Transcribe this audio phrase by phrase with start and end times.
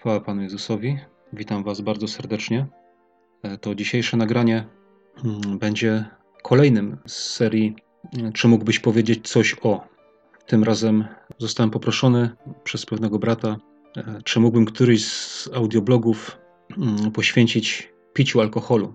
[0.00, 0.98] Chwała Panu Jezusowi.
[1.32, 2.66] Witam Was bardzo serdecznie.
[3.42, 4.66] E, to dzisiejsze nagranie
[5.24, 6.04] mm, będzie
[6.42, 7.76] kolejnym z serii
[8.18, 9.88] e, Czy mógłbyś powiedzieć coś o?
[10.46, 11.04] Tym razem
[11.38, 12.30] zostałem poproszony
[12.64, 13.56] przez pewnego brata,
[13.96, 16.38] e, czy mógłbym któryś z audioblogów
[16.78, 18.94] mm, poświęcić piciu alkoholu.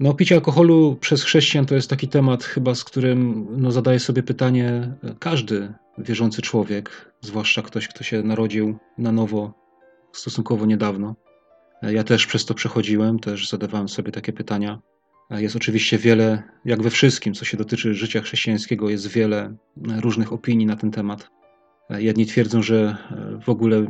[0.00, 4.22] No, picie alkoholu przez chrześcijan to jest taki temat, chyba z którym no, zadaje sobie
[4.22, 9.67] pytanie każdy wierzący człowiek, zwłaszcza ktoś, kto się narodził na nowo
[10.12, 11.14] stosunkowo niedawno.
[11.82, 14.78] Ja też przez to przechodziłem, też zadawałem sobie takie pytania.
[15.30, 19.56] Jest oczywiście wiele, jak we wszystkim, co się dotyczy życia chrześcijańskiego, jest wiele
[20.00, 21.30] różnych opinii na ten temat.
[21.90, 22.96] Jedni twierdzą, że
[23.44, 23.86] w ogóle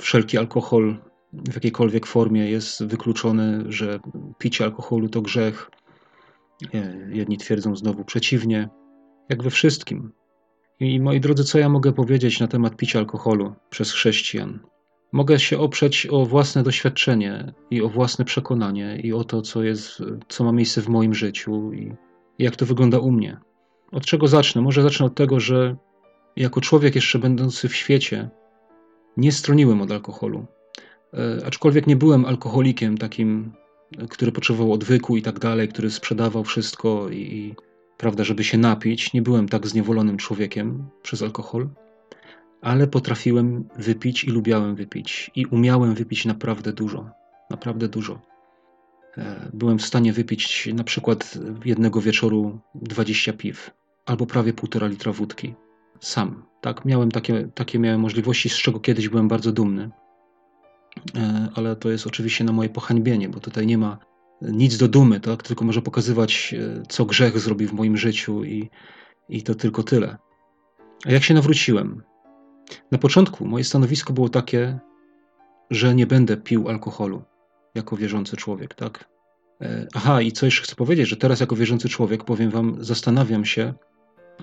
[0.00, 0.98] wszelki alkohol
[1.32, 3.98] w jakiejkolwiek formie jest wykluczony, że
[4.38, 5.70] picie alkoholu to grzech.
[7.08, 8.68] Jedni twierdzą znowu przeciwnie,
[9.28, 10.12] jak we wszystkim.
[10.80, 14.58] I moi drodzy, co ja mogę powiedzieć na temat picia alkoholu przez chrześcijan?
[15.12, 20.02] Mogę się oprzeć o własne doświadczenie i o własne przekonanie i o to, co jest,
[20.28, 21.92] co ma miejsce w moim życiu i
[22.38, 23.40] jak to wygląda u mnie.
[23.92, 24.62] Od czego zacznę?
[24.62, 25.76] Może zacznę od tego, że
[26.36, 28.30] jako człowiek jeszcze będący w świecie
[29.16, 30.46] nie stroniłem od alkoholu.
[31.14, 33.52] E, aczkolwiek nie byłem alkoholikiem takim,
[34.10, 37.54] który potrzebował odwyku i tak dalej, który sprzedawał wszystko i, i
[37.98, 39.12] prawda, żeby się napić.
[39.12, 41.68] Nie byłem tak zniewolonym człowiekiem przez alkohol
[42.62, 45.30] ale potrafiłem wypić i lubiałem wypić.
[45.34, 47.10] I umiałem wypić naprawdę dużo.
[47.50, 48.20] Naprawdę dużo.
[49.18, 53.70] E, byłem w stanie wypić na przykład jednego wieczoru 20 piw
[54.06, 55.54] albo prawie półtora litra wódki.
[56.00, 56.44] Sam.
[56.60, 59.90] Tak, miałem takie, takie miałem możliwości, z czego kiedyś byłem bardzo dumny.
[61.16, 63.98] E, ale to jest oczywiście na moje pohańbienie, bo tutaj nie ma
[64.42, 65.42] nic do dumy, tak?
[65.42, 68.70] tylko może pokazywać, e, co grzech zrobił w moim życiu i,
[69.28, 70.16] i to tylko tyle.
[71.06, 72.02] A jak się nawróciłem?
[72.90, 74.78] Na początku moje stanowisko było takie,
[75.70, 77.22] że nie będę pił alkoholu
[77.74, 79.08] jako wierzący człowiek, tak?
[79.60, 83.44] E, aha, i co jeszcze chcę powiedzieć, że teraz jako wierzący człowiek, powiem wam, zastanawiam
[83.44, 83.74] się,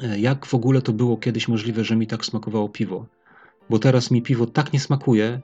[0.04, 3.06] e, jak w ogóle to było kiedyś możliwe, że mi tak smakowało piwo.
[3.70, 5.42] Bo teraz mi piwo tak nie smakuje,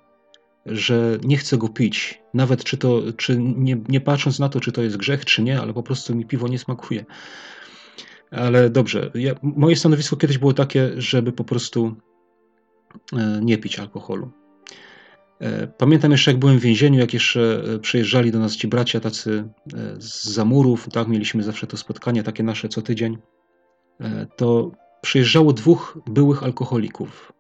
[0.65, 2.21] że nie chcę go pić.
[2.33, 5.61] Nawet czy to, czy nie, nie patrząc na to, czy to jest grzech, czy nie,
[5.61, 7.05] ale po prostu mi piwo nie smakuje.
[8.31, 11.95] Ale dobrze, ja, moje stanowisko kiedyś było takie, żeby po prostu
[13.41, 14.31] nie pić alkoholu.
[15.39, 18.99] E, pamiętam jeszcze, jak byłem w więzieniu, jak jeszcze e, przyjeżdżali do nas ci bracia
[18.99, 19.49] tacy
[19.97, 23.17] z zamurów, tak, mieliśmy zawsze to spotkanie takie nasze co tydzień,
[24.35, 27.33] to przyjeżdżało dwóch byłych alkoholików.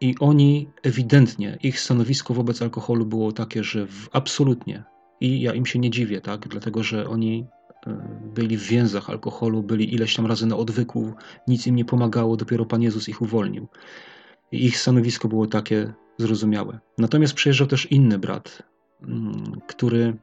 [0.00, 4.84] I oni ewidentnie, ich stanowisko wobec alkoholu było takie, że absolutnie,
[5.20, 7.46] i ja im się nie dziwię, tak, dlatego że oni
[8.34, 11.14] byli w więzach alkoholu, byli ileś tam razy na odwyku,
[11.48, 13.68] nic im nie pomagało, dopiero Pan Jezus ich uwolnił.
[14.52, 16.78] I ich stanowisko było takie zrozumiałe.
[16.98, 18.62] Natomiast przyjeżdżał też inny brat,
[19.02, 20.16] mm, który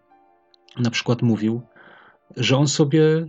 [0.79, 1.61] na przykład mówił,
[2.37, 3.27] że on sobie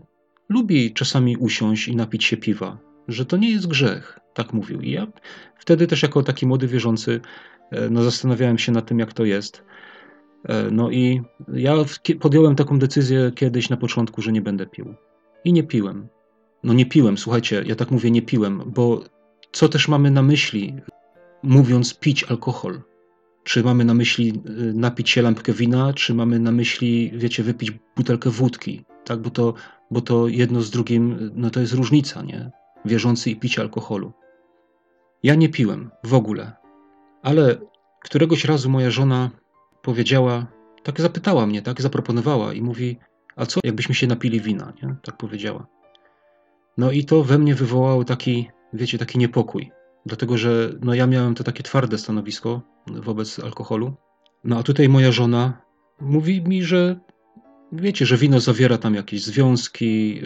[0.49, 2.79] lubi czasami usiąść i napić się piwa,
[3.09, 4.21] że to nie jest grzech.
[4.35, 4.81] Tak mówił.
[4.81, 5.07] I ja
[5.59, 7.21] wtedy też jako taki młody wierzący
[7.71, 9.65] e, no, zastanawiałem się nad tym, jak to jest.
[10.45, 11.23] E, no i
[11.55, 11.75] ja
[12.21, 14.95] podjąłem taką decyzję kiedyś na początku, że nie będę pił.
[15.45, 16.09] I nie piłem.
[16.63, 19.05] No nie piłem, słuchajcie, ja tak mówię, nie piłem, bo
[19.53, 20.75] co też mamy na myśli,
[21.43, 22.81] mówiąc pić alkohol?
[23.45, 27.73] Czy mamy na myśli y, napić się lampkę wina, czy mamy na myśli, wiecie, wypić
[27.97, 28.85] butelkę wódki?
[29.05, 29.55] Tak, bo to,
[29.91, 32.51] bo to jedno z drugim, no to jest różnica, nie?
[32.85, 34.13] Wierzący i picie alkoholu.
[35.23, 36.53] Ja nie piłem w ogóle,
[37.23, 37.57] ale
[38.01, 39.31] któregoś razu moja żona
[39.85, 40.47] powiedziała,
[40.83, 42.99] tak zapytała mnie, tak zaproponowała i mówi,
[43.37, 44.97] a co jakbyśmy się napili wina, nie?
[45.03, 45.67] tak powiedziała.
[46.79, 49.71] No i to we mnie wywołało taki, wiecie, taki niepokój,
[50.07, 53.95] dlatego że no ja miałem to takie twarde stanowisko wobec alkoholu,
[54.45, 55.63] no a tutaj moja żona
[56.01, 57.01] mówi mi, że
[57.73, 60.21] wiecie, że wino zawiera tam jakieś związki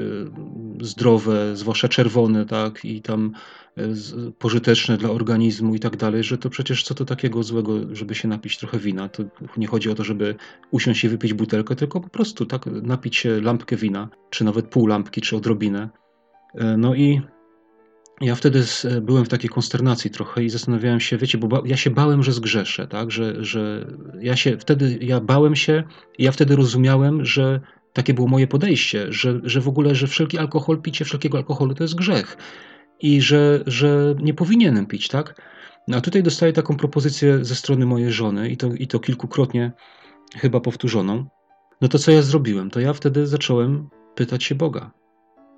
[0.81, 3.33] y, zdrowe, zwłaszcza czerwone, tak, i tam
[3.79, 8.15] y, pożyteczne dla organizmu i tak dalej, że to przecież co to takiego złego, żeby
[8.15, 9.09] się napić trochę wina.
[9.09, 9.25] To
[9.57, 10.35] nie chodzi o to, żeby
[10.71, 14.87] usiąść i wypić butelkę, tylko po prostu tak napić się lampkę wina, czy nawet pół
[14.87, 15.89] lampki, czy odrobinę.
[16.55, 17.21] E, no i
[18.21, 18.65] ja wtedy
[19.03, 22.87] byłem w takiej konsternacji trochę i zastanawiałem się, wiecie, bo ja się bałem, że zgrzeszę,
[22.87, 23.87] tak, że, że
[24.21, 25.85] ja się, wtedy ja bałem się
[26.19, 27.61] i ja wtedy rozumiałem, że
[27.93, 31.85] takie było moje podejście, że, że w ogóle, że wszelki alkohol, picie wszelkiego alkoholu to
[31.85, 32.37] jest grzech
[33.01, 35.43] i że, że nie powinienem pić, tak.
[35.89, 39.73] No a tutaj dostaję taką propozycję ze strony mojej żony i to, i to kilkukrotnie
[40.37, 41.27] chyba powtórzoną.
[41.81, 42.71] No to co ja zrobiłem?
[42.71, 44.91] To ja wtedy zacząłem pytać się Boga.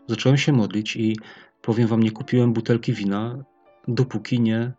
[0.06, 1.16] Zacząłem się modlić i
[1.62, 3.44] Powiem wam, nie kupiłem butelki wina,
[3.88, 4.72] dopóki nie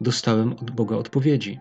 [0.00, 1.60] dostałem od Boga odpowiedzi.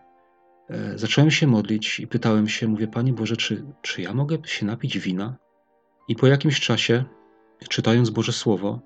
[0.70, 4.66] E, zacząłem się modlić i pytałem się, mówię, Panie Boże, czy, czy ja mogę się
[4.66, 5.38] napić wina?
[6.08, 7.04] I po jakimś czasie,
[7.70, 8.80] czytając Boże Słowo,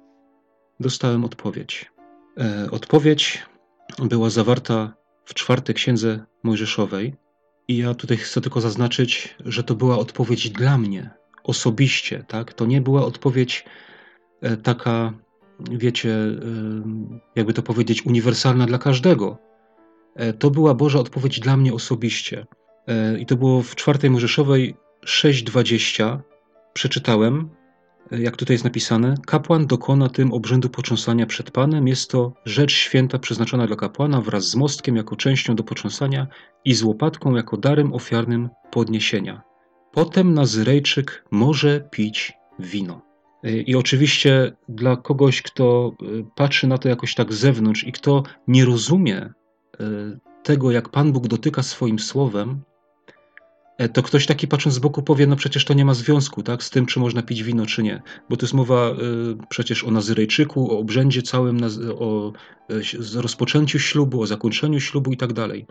[0.79, 1.91] dostałem odpowiedź.
[2.37, 3.45] E, odpowiedź
[3.99, 4.93] była zawarta
[5.25, 7.15] w czwartej księdze Mojżeszowej.
[7.67, 11.09] I ja tutaj chcę tylko zaznaczyć, że to była odpowiedź dla mnie
[11.43, 12.53] osobiście, tak?
[12.53, 13.65] To nie była odpowiedź
[14.41, 15.13] e, taka,
[15.71, 16.17] wiecie,
[17.35, 19.49] jakby to powiedzieć, uniwersalna dla każdego.
[20.15, 22.45] E, to była Boża odpowiedź dla mnie osobiście.
[22.87, 24.75] E, I to było w czwartej Mojżeszowej
[25.05, 26.19] 6:20.
[26.73, 27.49] Przeczytałem,
[28.11, 31.87] e, jak tutaj jest napisane: Kapłan dokona tym obrzędu począsania przed Panem.
[31.87, 36.27] Jest to rzecz święta przeznaczona dla kapłana wraz z mostkiem jako częścią do począsania
[36.65, 39.41] i z łopatką jako darem ofiarnym podniesienia.
[39.91, 43.08] Potem Nazyrejczyk może pić wino.
[43.43, 45.93] I oczywiście dla kogoś, kto
[46.35, 49.33] patrzy na to jakoś tak z zewnątrz i kto nie rozumie
[49.79, 52.61] E, tego, jak Pan Bóg dotyka swoim słowem,
[53.77, 56.63] e, to ktoś taki patrząc z boku powie, no przecież to nie ma związku tak,
[56.63, 58.01] z tym, czy można pić wino, czy nie.
[58.29, 58.95] Bo to jest mowa y,
[59.49, 61.59] przecież o Nazyrejczyku, o obrzędzie całym,
[61.99, 62.33] o
[62.71, 65.65] y, rozpoczęciu ślubu, o zakończeniu ślubu i tak dalej.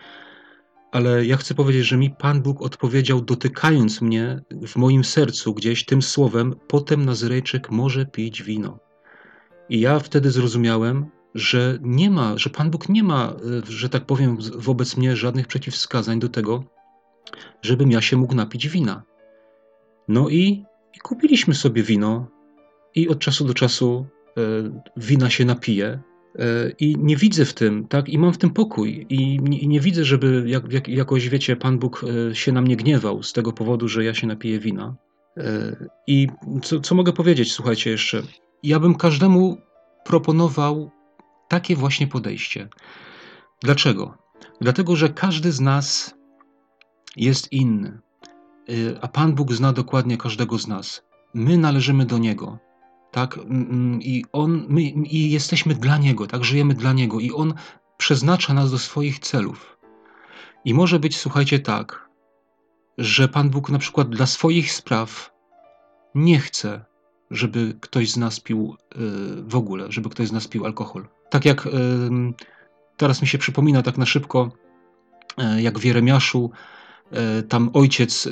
[0.93, 5.85] Ale ja chcę powiedzieć, że mi Pan Bóg odpowiedział, dotykając mnie w moim sercu gdzieś
[5.85, 8.79] tym słowem, potem Nazyrejczyk może pić wino.
[9.69, 13.37] I ja wtedy zrozumiałem, że nie ma, że Pan Bóg nie ma, e,
[13.69, 16.65] że tak powiem, wobec mnie żadnych przeciwwskazań do tego,
[17.63, 19.03] żebym ja się mógł napić wina.
[20.09, 20.65] No i,
[20.95, 22.27] i kupiliśmy sobie wino
[22.95, 24.07] i od czasu do czasu
[24.37, 24.41] e,
[24.97, 26.03] wina się napije
[26.79, 30.05] i nie widzę w tym, tak, i mam w tym pokój i nie, nie widzę,
[30.05, 33.89] żeby jak, jak, jakoś, wiecie, Pan Bóg e, się na mnie gniewał z tego powodu,
[33.89, 34.97] że ja się napiję wina.
[35.37, 35.77] E,
[36.07, 36.29] I
[36.63, 38.23] co, co mogę powiedzieć, słuchajcie jeszcze,
[38.63, 39.59] ja bym każdemu
[40.05, 40.91] proponował
[41.49, 42.69] takie właśnie podejście.
[43.63, 44.19] Dlaczego?
[44.61, 46.15] Dlatego, że każdy z nas
[47.17, 47.99] jest inny,
[48.71, 51.03] y, a Pan Bóg zna dokładnie każdego z nas.
[51.35, 52.59] My należymy do Niego,
[53.11, 53.39] tak?
[54.01, 56.45] I On, my i jesteśmy dla Niego, tak?
[56.45, 57.55] Żyjemy dla Niego i On
[57.97, 59.79] przeznacza nas do swoich celów.
[60.65, 62.09] I może być, słuchajcie, tak,
[62.99, 65.33] że Pan Bóg na przykład dla swoich spraw
[66.15, 66.85] nie chce,
[67.31, 68.99] żeby ktoś z nas pił y,
[69.43, 71.09] w ogóle, żeby ktoś z nas pił alkohol.
[71.31, 71.69] Tak jak
[72.99, 74.53] teraz mi się przypomina tak na szybko,
[75.39, 76.51] e, jak w Jeremiaszu,
[77.49, 78.31] tam ojciec, e,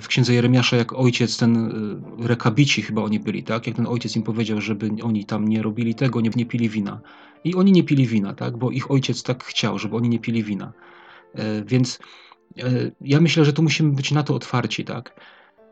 [0.00, 1.72] w księdze Jeremiasza, jak ojciec, ten
[2.18, 3.66] rekabici chyba oni byli, tak?
[3.66, 7.00] Jak ten ojciec im powiedział, żeby oni tam nie robili tego, nie, nie pili wina.
[7.44, 8.56] I oni nie pili wina, tak?
[8.56, 10.72] Bo ich ojciec tak chciał, żeby oni nie pili wina.
[11.66, 11.98] Więc
[13.00, 15.20] ja myślę, że tu musimy być na to otwarci, tak?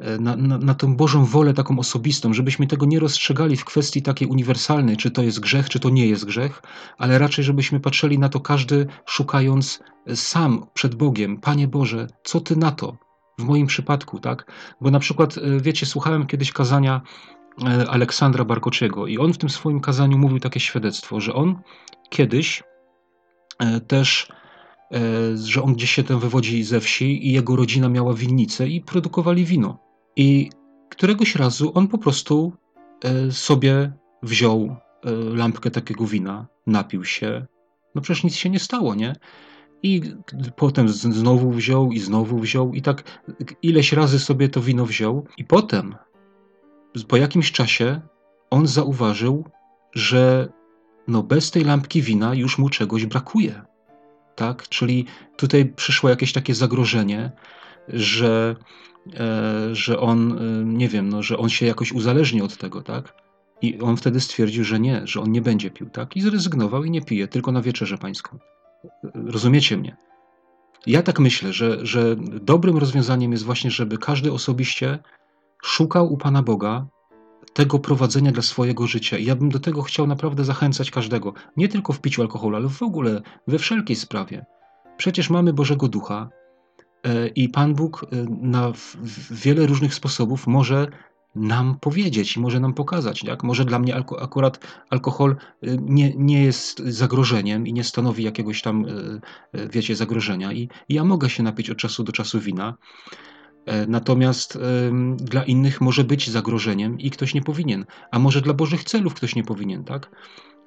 [0.00, 4.02] E, na, na, na tą Bożą wolę taką osobistą, żebyśmy tego nie rozstrzygali w kwestii
[4.02, 6.62] takiej uniwersalnej, czy to jest grzech, czy to nie jest grzech,
[6.98, 9.81] ale raczej żebyśmy patrzyli na to każdy szukając
[10.14, 12.96] sam przed Bogiem, Panie Boże, co Ty na to?
[13.38, 14.52] W moim przypadku, tak?
[14.81, 17.00] Bo na przykład, e, wiecie, słuchałem kiedyś kazania
[17.66, 21.60] e, Aleksandra Barkociego i on w tym swoim kazaniu mówił takie świadectwo, że on
[22.10, 22.62] kiedyś
[23.87, 24.28] też
[25.34, 29.44] że on gdzieś się tam wywodzi ze wsi i jego rodzina miała winnicę i produkowali
[29.44, 29.85] wino.
[30.16, 30.50] I
[30.88, 32.52] któregoś razu on po prostu
[33.04, 33.92] e, sobie
[34.22, 37.46] wziął e, lampkę takiego wina, napił się.
[37.94, 39.16] No przecież nic się nie stało, nie?
[39.82, 40.02] I
[40.56, 43.23] potem znowu wziął i znowu wziął i tak
[43.62, 45.26] ileś razy sobie to wino wziął.
[45.37, 45.94] I potem,
[47.08, 48.00] po jakimś czasie,
[48.50, 49.44] on zauważył,
[49.94, 50.49] że
[51.08, 53.62] no bez tej lampki wina już mu czegoś brakuje.
[54.35, 54.68] Tak?
[54.68, 55.06] Czyli
[55.37, 57.32] tutaj przyszło jakieś takie zagrożenie,
[57.88, 58.56] że
[59.72, 63.14] że on, e, nie wiem, no, że on się jakoś uzależni od tego, tak?
[63.62, 66.16] I on wtedy stwierdził, że nie, że on nie będzie pił, tak?
[66.16, 68.38] I zrezygnował i nie pije, tylko na wieczerzę pańską.
[69.14, 69.96] Rozumiecie mnie?
[70.86, 74.98] Ja tak myślę, że, że dobrym rozwiązaniem jest właśnie, żeby każdy osobiście
[75.62, 76.86] szukał u Pana Boga
[77.52, 79.18] tego prowadzenia dla swojego życia.
[79.18, 81.32] I ja bym do tego chciał naprawdę zachęcać każdego.
[81.56, 84.46] Nie tylko w piciu alkoholu, ale w ogóle we wszelkiej sprawie.
[84.96, 86.45] Przecież mamy Bożego Ducha, E,
[87.34, 88.72] I Pan Bóg e, na
[89.30, 90.86] wiele różnych sposobów może
[91.34, 93.25] nam powiedzieć i może nam pokazać.
[93.25, 93.44] Jak?
[93.44, 98.62] Może dla mnie alko akurat alkohol e, nie, nie jest zagrożeniem i nie stanowi jakiegoś
[98.62, 98.86] tam,
[99.72, 100.52] wiecie, zagrożenia.
[100.52, 102.75] I, i ja mogę się napić od czasu do czasu wina.
[103.88, 104.58] Natomiast
[105.16, 107.84] dla innych może być zagrożeniem i ktoś nie powinien.
[108.10, 110.10] A może dla Bożych celów ktoś nie powinien, tak?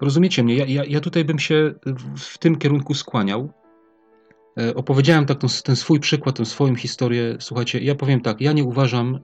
[0.02, 0.56] Rozumiecie mnie?
[0.56, 1.74] Ja, ja, ja tutaj bym się
[2.18, 3.54] w tym kierunku skłaniał.
[4.58, 7.38] E, opowiedziałem tak ten, ten, swój przykład, tę swoją historię.
[7.40, 9.20] Słuchajcie, ja powiem tak, ja nie uważam, e,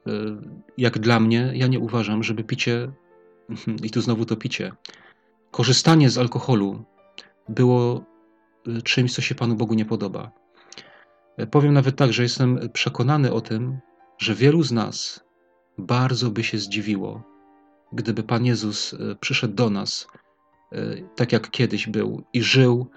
[0.77, 2.91] jak dla mnie, ja nie uważam, żeby picie,
[3.86, 4.72] i tu znowu to picie,
[5.51, 6.86] korzystanie z alkoholu
[7.50, 8.05] było
[8.67, 10.32] e, czymś, co się Panu Bogu nie podoba.
[11.51, 13.79] Powiem nawet tak, że jestem przekonany o tym,
[14.17, 15.24] że wielu z nas
[15.77, 17.24] bardzo by się zdziwiło,
[17.94, 20.08] gdyby Pan Jezus przyszedł do nas
[21.15, 22.89] tak jak kiedyś był i żył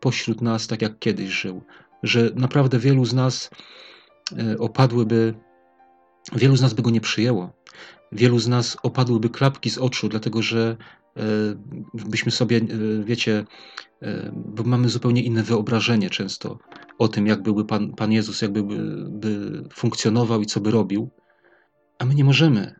[0.00, 1.62] pośród nas tak jak kiedyś żył.
[2.02, 3.50] Że naprawdę wielu z nas
[4.58, 5.34] opadłyby,
[6.32, 7.52] wielu z nas by go nie przyjęło.
[8.12, 10.76] Wielu z nas opadłyby klapki z oczu, dlatego że
[11.94, 12.60] byśmy sobie,
[13.04, 13.44] wiecie,
[14.32, 16.58] bo mamy zupełnie inne wyobrażenie często
[16.98, 18.62] o tym, jak byłby Pan, Pan Jezus, jakby
[19.10, 21.10] by, funkcjonował i co by robił.
[21.98, 22.74] A my nie możemy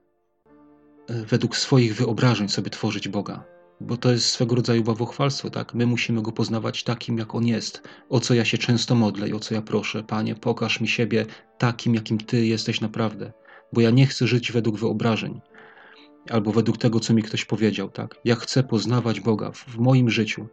[1.09, 3.45] e, według swoich wyobrażeń sobie tworzyć Boga,
[3.81, 5.75] bo to jest swego rodzaju bawuchwalstwo, tak?
[5.75, 9.33] My musimy Go poznawać takim, jak On jest, o co ja się często modlę i
[9.33, 10.03] o co ja proszę.
[10.03, 11.27] Panie, pokaż mi siebie
[11.59, 13.33] takim, jakim Ty jesteś naprawdę,
[13.73, 15.41] bo ja nie chcę żyć według wyobrażeń
[16.31, 18.15] albo według tego, co mi ktoś powiedział, tak?
[18.25, 20.47] Ja chcę poznawać Boga w, moim życiu.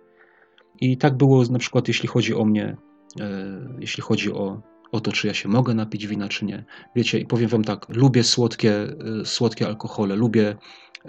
[0.82, 2.78] I tak było na przykład, jeśli chodzi o mnie,
[3.20, 4.62] e, jeśli chodzi o
[4.94, 6.66] o to, czy ja się mogę napić wina, czy nie.
[6.96, 8.88] Wiecie, i powiem wam tak, lubię słodkie,
[9.22, 10.56] y, słodkie alkohole, lubię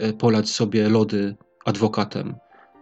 [0.02, 2.35] y, polać sobie lody adwokatem,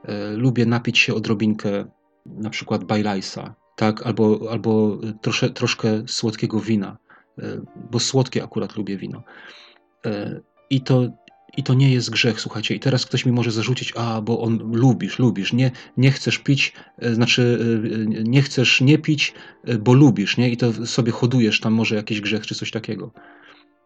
[0.09, 1.85] y, lubię napić się odrobinkę
[2.27, 6.99] na przykład bajlajsa, tak, albo, albo trosze, troszkę słodkiego wina,
[7.91, 9.23] bo słodkie akurat lubię wino.
[10.71, 11.09] I to
[11.57, 12.75] i to nie jest grzech, słuchajcie.
[12.75, 16.73] I teraz ktoś mi może zarzucić, a bo on lubisz, lubisz, nie, nie chcesz pić,
[16.99, 17.59] e, znaczy
[18.19, 19.35] e, nie chcesz nie pić,
[19.65, 20.51] e, bo lubisz, nie?
[20.51, 23.13] I to sobie hodujesz tam może jakiś grzech czy coś takiego.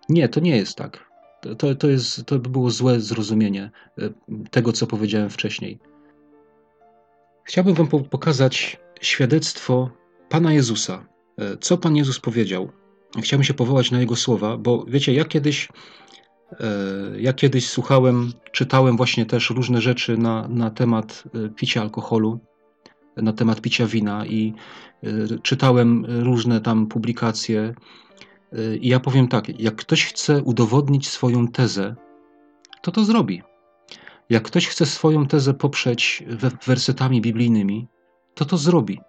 [0.08, 1.10] Nie, to nie jest tak.
[1.58, 3.70] To, to, jest, to by było złe zrozumienie
[4.50, 5.78] tego, co powiedziałem wcześniej.
[7.44, 9.90] Chciałbym Wam pokazać świadectwo
[10.28, 11.06] Pana Jezusa.
[11.60, 12.70] Co Pan Jezus powiedział?
[13.22, 15.68] Chciałbym się powołać na Jego słowa, bo wiecie, ja kiedyś
[16.52, 22.40] E, ja kiedyś słuchałem, czytałem właśnie też różne rzeczy na, na temat e, picia alkoholu,
[23.16, 24.54] na temat picia wina i
[25.02, 25.08] e,
[25.42, 27.74] czytałem różne tam publikacje.
[28.80, 31.96] I ja powiem tak, jak ktoś chce udowodnić swoją tezę,
[32.82, 33.42] to to zrobi.
[34.30, 36.24] Jak ktoś chce swoją tezę poprzeć
[36.66, 37.88] wersetami biblijnymi,
[38.34, 39.00] to to zrobi.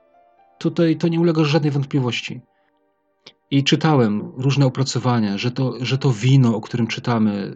[0.59, 2.41] Tutaj to nie ulega żadnej wątpliwości.
[3.51, 7.53] I czytałem różne opracowania, że to, że to wino, o którym czytamy,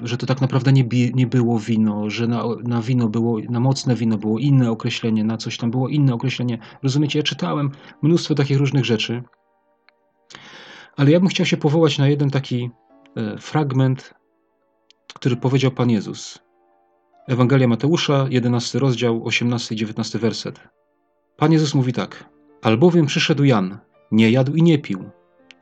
[0.00, 0.84] y, że to tak naprawdę nie,
[1.14, 5.36] nie było wino, że na, na wino było, na mocne wino było inne określenie, na
[5.36, 6.58] coś tam było inne określenie.
[6.82, 7.70] Rozumiecie, ja czytałem
[8.02, 9.22] mnóstwo takich różnych rzeczy,
[10.96, 12.70] ale ja bym chciał się powołać na jeden taki
[13.16, 14.14] e, fragment,
[15.14, 16.38] który powiedział Pan Jezus.
[17.28, 20.60] Ewangelia Mateusza, 11 rozdział, 18 i 19 werset.
[21.36, 22.28] Pan Jezus mówi tak:
[22.62, 23.78] Albowiem przyszedł Jan,
[24.10, 25.10] nie jadł i nie pił,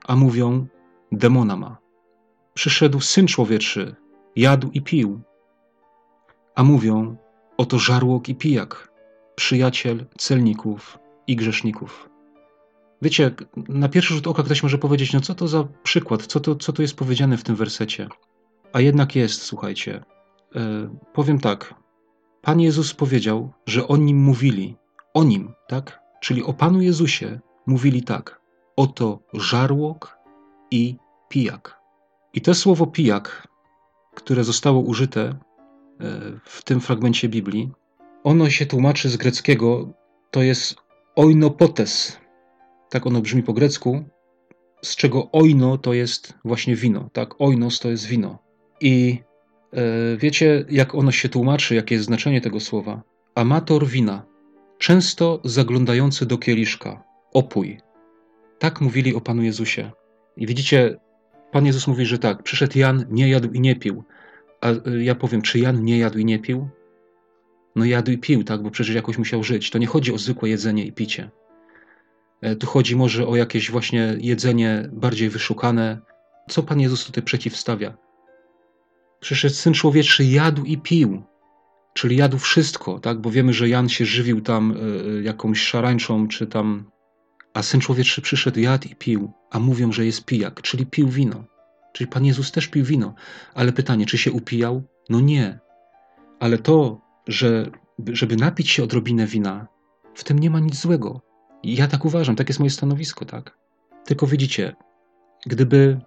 [0.06, 0.66] a mówią,
[1.12, 1.76] demona ma.
[2.54, 3.94] Przyszedł Syn Człowieczy,
[4.36, 5.20] jadł i pił,
[6.54, 7.16] a mówią,
[7.56, 8.92] oto żarłok i pijak,
[9.34, 12.11] przyjaciel celników i grzeszników.
[13.02, 13.30] Wiecie,
[13.68, 16.72] na pierwszy rzut oka ktoś może powiedzieć, no co to za przykład, co to, co
[16.72, 18.08] to jest powiedziane w tym wersecie.
[18.72, 20.04] A jednak jest, słuchajcie.
[20.56, 21.74] E, powiem tak.
[22.42, 24.76] Pan Jezus powiedział, że o nim mówili.
[25.14, 26.00] O nim, tak?
[26.20, 28.40] Czyli o Panu Jezusie mówili tak:
[28.76, 30.18] Oto żarłok
[30.70, 30.96] i
[31.28, 31.80] pijak.
[32.34, 33.48] I to słowo pijak,
[34.14, 35.36] które zostało użyte e,
[36.44, 37.70] w tym fragmencie Biblii,
[38.24, 39.88] ono się tłumaczy z greckiego,
[40.30, 40.76] to jest
[41.16, 42.21] oinopotes.
[42.92, 44.04] Tak ono brzmi po grecku,
[44.82, 47.40] z czego oino to jest właśnie wino, tak?
[47.40, 48.38] Oinos to jest wino.
[48.80, 49.18] I
[49.72, 53.02] e, wiecie, jak ono się tłumaczy, jakie jest znaczenie tego słowa?
[53.34, 54.26] Amator wina,
[54.78, 57.78] często zaglądający do kieliszka, opój.
[58.58, 59.90] Tak mówili o Panu Jezusie.
[60.36, 60.96] I widzicie,
[61.52, 64.04] Pan Jezus mówi, że tak, przyszedł Jan, nie jadł i nie pił.
[64.60, 66.68] A y, ja powiem, czy Jan nie jadł i nie pił?
[67.76, 69.70] No jadł i pił, tak, bo przecież jakoś musiał żyć.
[69.70, 71.30] To nie chodzi o zwykłe jedzenie i picie.
[72.42, 75.98] E, tu chodzi może o jakieś właśnie jedzenie bardziej wyszukane.
[76.48, 77.96] Co Pan Jezus tutaj przeciwstawia?
[79.20, 81.22] Przyszedł Syn Człowieczy, jadł i pił.
[81.94, 83.20] Czyli jadł wszystko, tak?
[83.20, 84.76] Bo wiemy, że Jan się żywił tam
[85.18, 86.90] y, jakąś szarańczą, czy tam
[87.54, 91.44] a Syn Człowieczy przyszedł, jadł i pił, a mówią, że jest pijak, czyli pił wino.
[91.92, 93.14] Czyli Pan Jezus też pił wino.
[93.54, 94.82] Ale pytanie, czy się upijał?
[95.08, 95.58] No nie.
[96.40, 97.70] Ale to, że
[98.12, 99.66] żeby napić się odrobinę wina,
[100.14, 101.31] w tym nie ma nic złego.
[101.64, 103.58] Ja tak uważam, tak jest moje stanowisko, tak?
[104.04, 104.76] Tylko widzicie,
[105.46, 106.00] gdyby,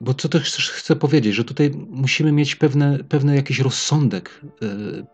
[0.00, 5.06] bo co też chcę powiedzieć, że tutaj musimy mieć pewne, pewne jakiś rozsądek, yy,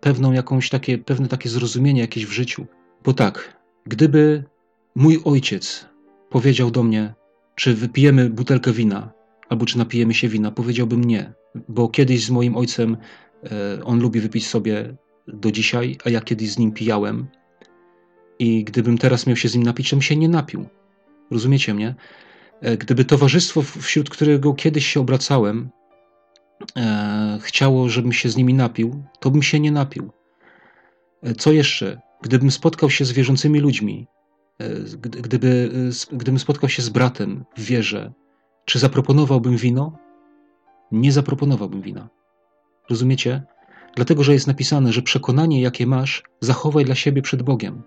[0.00, 2.66] pewną jakąś takie, pewne takie zrozumienie jakieś w życiu.
[3.04, 4.44] Bo tak, gdyby
[4.94, 5.86] Mój ojciec
[6.30, 7.14] powiedział do mnie,
[7.54, 9.12] czy wypijemy butelkę wina,
[9.48, 10.50] albo czy napijemy się wina.
[10.50, 11.32] Powiedziałbym nie,
[11.68, 12.96] bo kiedyś z moim ojcem
[13.44, 14.96] e, on lubi wypić sobie
[15.28, 17.26] do dzisiaj, a ja kiedyś z nim pijałem.
[18.38, 20.66] I gdybym teraz miał się z nim napić, to bym się nie napił.
[21.30, 21.94] Rozumiecie mnie?
[22.60, 25.70] E, gdyby towarzystwo, wśród którego kiedyś się obracałem,
[26.76, 30.10] e, chciało, żebym się z nimi napił, to bym się nie napił.
[31.22, 32.00] E, co jeszcze?
[32.22, 34.06] Gdybym spotkał się z wierzącymi ludźmi,
[34.58, 34.68] e,
[35.00, 35.70] gdyby,
[36.12, 38.12] gdybym spotkał się z bratem w wierze,
[38.64, 39.98] czy zaproponowałbym wino?
[40.92, 42.08] Nie zaproponowałbym wina.
[42.90, 43.42] Rozumiecie?
[43.94, 47.82] Dlatego, że jest napisane, że przekonanie, jakie masz, zachowaj dla siebie przed Bogiem.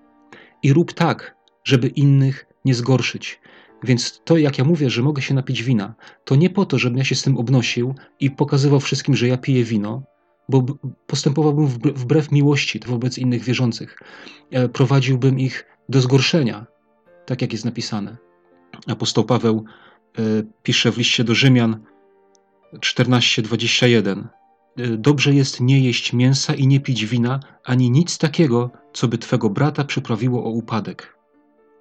[0.63, 3.39] I rób tak, żeby innych nie zgorszyć.
[3.83, 6.97] Więc to, jak ja mówię, że mogę się napić wina, to nie po to, żebym
[6.97, 10.03] ja się z tym obnosił i pokazywał wszystkim, że ja piję wino,
[10.49, 10.65] bo
[11.07, 13.99] postępowałbym wbrew miłości wobec innych wierzących.
[14.51, 16.65] E, prowadziłbym ich do zgorszenia,
[17.25, 18.17] tak jak jest napisane.
[18.87, 19.65] Apostoł Paweł
[20.17, 20.21] e,
[20.63, 21.83] pisze w liście do Rzymian
[22.73, 24.38] 14:21.
[24.79, 29.17] E, dobrze jest nie jeść mięsa i nie pić wina, ani nic takiego, co by
[29.17, 31.17] twego brata przyprawiło o upadek.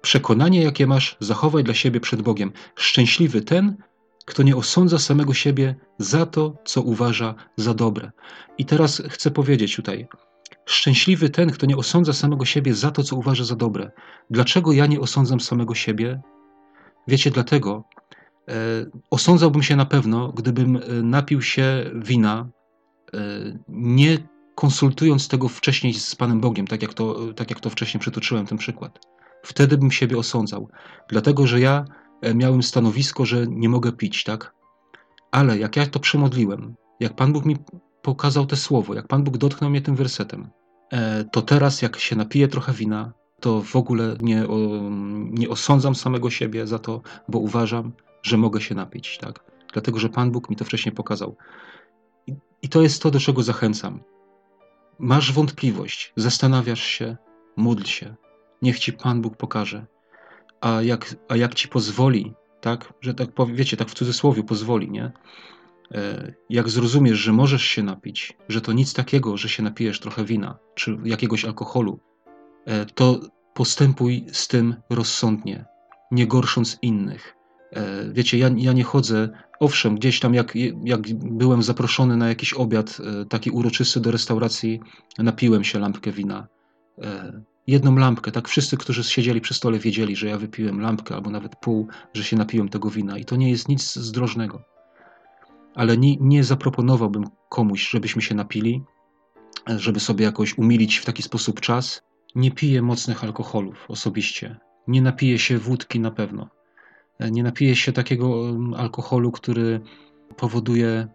[0.01, 2.51] Przekonanie, jakie masz, zachowaj dla siebie przed Bogiem.
[2.75, 3.77] Szczęśliwy ten,
[4.25, 8.11] kto nie osądza samego siebie za to, co uważa za dobre.
[8.57, 10.07] I teraz chcę powiedzieć tutaj,
[10.65, 13.91] szczęśliwy ten, kto nie osądza samego siebie za to, co uważa za dobre.
[14.29, 16.21] Dlaczego ja nie osądzam samego siebie?
[17.07, 17.83] Wiecie, dlatego
[18.47, 18.53] e,
[19.09, 22.49] osądzałbym się na pewno, gdybym e, napił się wina,
[23.67, 24.17] nie
[24.55, 28.57] konsultując tego wcześniej z Panem Bogiem, tak jak to, tak jak to wcześniej przytoczyłem ten
[28.57, 28.99] przykład.
[29.43, 30.69] Wtedy bym siebie osądzał,
[31.09, 31.85] dlatego że ja
[32.21, 34.53] E, miałem stanowisko, że nie mogę pić, tak?
[35.31, 37.57] Ale jak ja to przemodliłem, jak Pan Bóg mi
[38.01, 40.49] pokazał te słowo, jak Pan Bóg dotknął mnie tym wersetem,
[40.91, 44.45] e, to teraz, jak się napiję trochę wina, to w ogóle nie,
[45.31, 47.91] nie osądzam samego siebie za to, bo uważam,
[48.23, 49.39] że mogę się napić, tak?
[49.73, 51.35] Dlatego, że Pan Bóg mi to wcześniej pokazał.
[52.61, 53.99] I, to jest to, do czego zachęcam.
[54.99, 57.17] Masz wątpliwość, zastanawiasz się,
[57.57, 58.15] módl się.
[58.61, 59.85] Niech ci Pan Bóg pokaże
[60.61, 65.11] a jak, a jak ci pozwoli, tak, że tak wiecie, tak w cudzysłowie pozwoli, nie?
[65.91, 70.25] E, jak zrozumiesz, że możesz się napić, że to nic takiego, że się napijesz trochę
[70.25, 71.99] wina czy jakiegoś alkoholu,
[72.65, 73.19] e, to
[73.53, 75.65] postępuj z tym rozsądnie,
[76.11, 77.35] nie gorsząc innych.
[77.71, 79.29] E, wiecie, ja, ja nie chodzę,
[79.59, 80.53] owszem, gdzieś tam jak,
[80.85, 82.97] jak byłem zaproszony na jakiś obiad
[83.29, 84.79] taki uroczysty do restauracji,
[85.17, 86.47] napiłem się lampkę wina
[87.69, 88.31] jedną lampkę.
[88.31, 92.23] Tak wszyscy, którzy siedzieli przy stole, wiedzieli, że ja wypiłem lampkę albo nawet pół, że
[92.23, 93.17] się napiłem tego wina.
[93.17, 94.63] I to nie jest nic zdrożnego.
[95.75, 98.83] Ale nie, nie zaproponowałbym komuś, żebyśmy się napili,
[99.67, 102.01] żeby sobie jakoś umilić w taki sposób czas.
[102.35, 104.57] Nie piję mocnych alkoholów osobiście.
[104.87, 106.49] Nie napiję się wódki na pewno.
[107.31, 109.81] Nie napiję się takiego mm, alkoholu, który
[110.37, 111.07] powoduje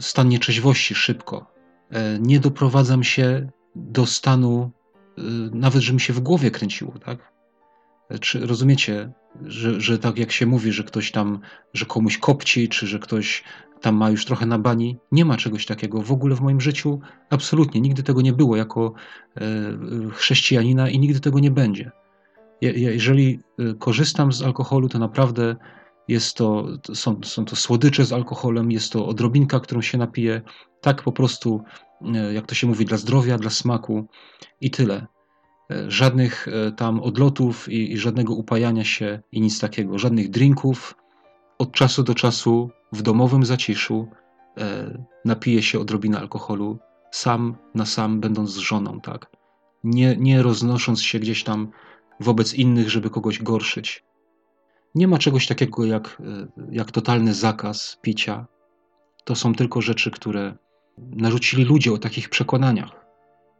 [0.00, 1.46] stan nieczeźwości szybko.
[1.90, 4.70] E, nie doprowadzam się do stanu
[5.18, 7.32] Y, nawet, że mi się w głowie kręciło, tak?
[8.20, 9.12] Czy rozumiecie,
[9.44, 11.40] że, że tak jak się mówi, że ktoś tam,
[11.74, 13.44] że komuś kopci, czy że ktoś
[13.80, 14.98] tam ma już trochę na bani?
[15.12, 17.00] Nie ma czegoś takiego w ogóle w moim życiu.
[17.30, 18.92] Absolutnie, nigdy tego nie było jako
[19.36, 19.42] e,
[20.12, 21.90] chrześcijanina i nigdy tego nie będzie.
[22.60, 25.56] Jeżeli e, korzystam z alkoholu, to naprawdę
[26.08, 30.42] jest to, są, są to słodycze z alkoholem, jest to odrobinka, którą się napije,
[30.80, 31.62] tak po prostu,
[32.14, 34.06] e, jak to się mówi, dla zdrowia, dla smaku
[34.60, 35.06] i tyle.
[35.70, 40.94] E, żadnych tam odlotów i, i żadnego upajania się i nic takiego, żadnych drinków.
[41.58, 44.08] Od czasu do czasu w domowym zaciszu
[44.58, 46.78] e, się odrobinę alkoholu,
[47.10, 49.30] sam na sam, będąc z żoną, tak.
[49.84, 51.70] Nie, nie roznosząc się gdzieś tam
[52.20, 54.04] wobec innych, żeby kogoś gorszyć.
[54.94, 56.22] Nie ma czegoś takiego jak,
[56.70, 58.46] jak totalny zakaz picia.
[59.24, 60.56] To są tylko rzeczy, które
[60.98, 63.06] narzucili ludzie o takich przekonaniach.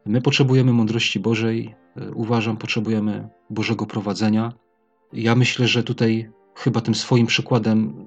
[0.07, 4.53] My potrzebujemy mądrości Bożej, e, uważam, potrzebujemy Bożego prowadzenia.
[5.13, 8.07] Ja myślę, że tutaj chyba tym swoim przykładem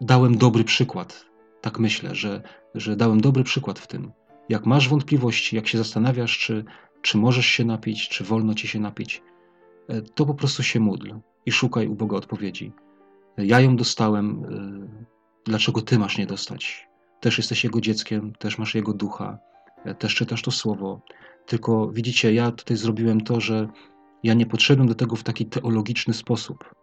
[0.00, 1.26] dałem dobry przykład.
[1.60, 2.42] Tak myślę, że,
[2.74, 4.12] że dałem dobry przykład w tym.
[4.48, 6.64] Jak masz wątpliwości, jak się zastanawiasz, czy,
[7.02, 9.22] czy możesz się napić, czy wolno ci się napić, e,
[10.14, 11.14] to po prostu się módl
[11.46, 12.72] i szukaj u Boga odpowiedzi.
[13.38, 16.88] Ja ją dostałem, e, dlaczego ty masz nie dostać?
[17.20, 19.38] Też jesteś Jego dzieckiem, też masz Jego ducha,
[19.98, 21.00] też czytasz to słowo.
[21.46, 23.68] Tylko widzicie, ja tutaj zrobiłem to, że
[24.22, 26.74] ja nie podszedłem do tego w taki teologiczny sposób,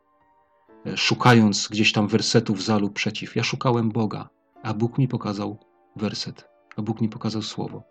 [0.85, 3.35] e, szukając gdzieś tam wersetów za lub przeciw.
[3.35, 4.29] Ja szukałem Boga,
[4.63, 5.57] a Bóg mi pokazał
[5.95, 7.83] werset, a Bóg mi pokazał słowo.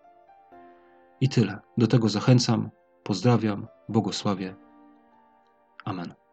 [1.21, 1.59] I tyle.
[1.79, 2.71] Do tego zachęcam,
[3.03, 4.66] pozdrawiam, błogosławię.
[5.87, 6.26] Amen.